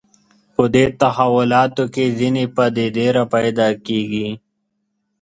په 0.53 0.63
دې 0.73 0.85
تحولاتو 1.01 1.83
کې 1.93 2.05
ځینې 2.19 2.43
پدیدې 2.55 3.07
راپیدا 3.17 3.69
کېږي 3.85 4.29